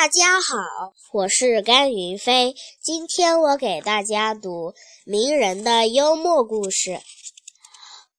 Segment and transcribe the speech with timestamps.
[0.00, 2.54] 大家好，我是甘云飞。
[2.80, 4.72] 今天我给大家读
[5.04, 7.02] 名人的幽默故事。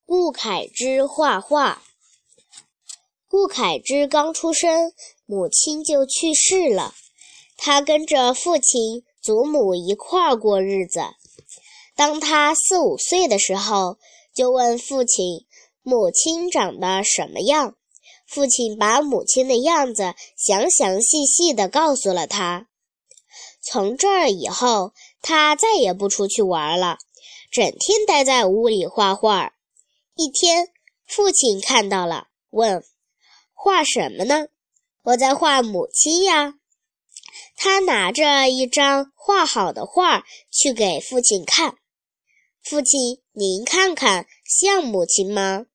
[0.06, 1.82] 顾恺之画画。
[3.26, 4.92] 顾恺之刚出生，
[5.26, 6.94] 母亲就去世了，
[7.56, 11.00] 他跟着父亲、祖母一块儿过日子。
[11.96, 13.98] 当他四五岁的时候，
[14.32, 15.46] 就问父亲
[15.82, 17.74] ：“母亲长得什么样？”
[18.32, 22.66] 父亲把母亲的样子详详细细地告诉了他。
[23.60, 26.96] 从这儿以后，他再也不出去玩了，
[27.50, 29.52] 整天待在屋里画画。
[30.14, 30.70] 一天，
[31.06, 32.82] 父亲看到了，问
[33.52, 34.46] ：“画什么呢
[35.04, 36.54] ？”“我在画母亲呀。”
[37.54, 41.76] 他拿着一张画好的画去给父亲看。
[42.62, 45.66] 父亲，您看看，像母亲吗？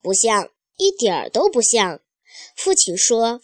[0.00, 0.50] 不像。
[0.80, 2.00] 一点儿都不像，
[2.56, 3.40] 父亲说。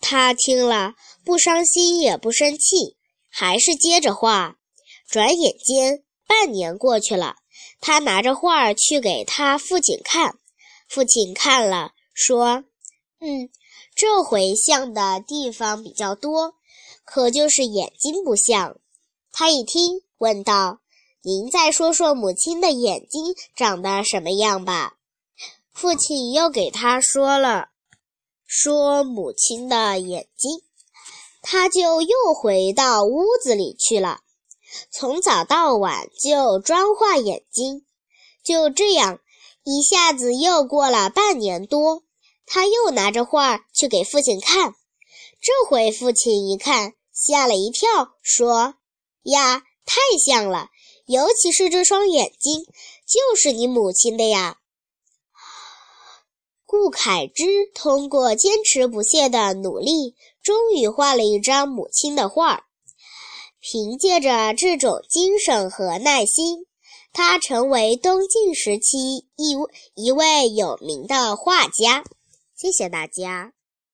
[0.00, 0.92] 他听了，
[1.24, 2.98] 不伤心也不生气，
[3.30, 4.58] 还是接着画。
[5.08, 7.36] 转眼间，半年过去了，
[7.80, 10.38] 他拿着画去给他父亲看。
[10.86, 12.64] 父亲看了，说
[13.20, 13.48] ：“嗯，
[13.94, 16.56] 这回像的地方比较多，
[17.06, 18.78] 可就是眼睛不像。”
[19.32, 20.80] 他一听，问道
[21.24, 24.96] ：“您再说说母亲的眼睛长得什么样吧？”
[25.74, 27.70] 父亲又给他说了，
[28.46, 30.62] 说母亲的眼睛，
[31.42, 34.20] 他就又回到屋子里去了，
[34.92, 37.84] 从早到晚就专画眼睛。
[38.44, 39.18] 就这样，
[39.64, 42.04] 一下子又过了半年多，
[42.46, 44.74] 他又拿着画去给父亲看。
[45.40, 48.76] 这回父亲一看，吓了一跳，说
[49.24, 50.68] ：“呀，太像了，
[51.06, 52.64] 尤其是这双眼睛，
[53.06, 54.58] 就是你母亲的呀。”
[56.66, 62.64] 顾恺之通过坚持不懈的努力，终于画了一张母亲的画。
[63.60, 66.66] 凭借着这种精神和耐心，
[67.12, 69.56] 他成为东晋时期一
[69.94, 72.04] 一位有名的画家。
[72.54, 73.52] 谢谢大家。